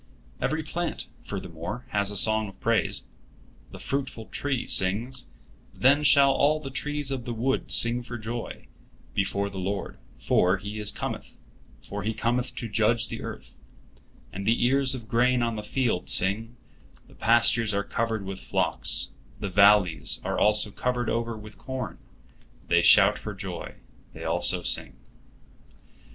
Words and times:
Every 0.41 0.63
plant, 0.63 1.05
furthermore, 1.21 1.85
has 1.89 2.09
a 2.09 2.17
song 2.17 2.47
of 2.47 2.59
praise. 2.59 3.03
The 3.69 3.77
fruitful 3.77 4.25
tree 4.29 4.65
sings, 4.65 5.29
"Then 5.75 6.01
shall 6.03 6.31
all 6.31 6.59
the 6.59 6.71
trees 6.71 7.11
of 7.11 7.25
the 7.25 7.35
wood 7.35 7.71
sing 7.71 8.01
for 8.01 8.17
joy, 8.17 8.65
before 9.13 9.47
the 9.47 9.59
Lord, 9.59 9.99
for 10.17 10.57
He 10.57 10.83
cometh; 10.91 11.35
for 11.83 12.01
He 12.01 12.15
cometh 12.15 12.55
to 12.55 12.67
judge 12.67 13.09
the 13.09 13.21
earth"; 13.21 13.55
and 14.33 14.47
the 14.47 14.65
ears 14.65 14.95
of 14.95 15.07
grain 15.07 15.43
on 15.43 15.55
the 15.55 15.61
field 15.61 16.09
sing, 16.09 16.55
"The 17.07 17.13
pastures 17.13 17.71
are 17.71 17.83
covered 17.83 18.25
with 18.25 18.39
flocks; 18.39 19.11
the 19.39 19.49
valleys 19.49 20.19
also 20.25 20.71
are 20.71 20.73
covered 20.73 21.11
over 21.11 21.37
with 21.37 21.59
corn; 21.59 21.99
they 22.69 22.81
shout 22.81 23.19
for 23.19 23.35
joy, 23.35 23.75
they 24.13 24.23
also 24.23 24.63
sing." 24.63 24.95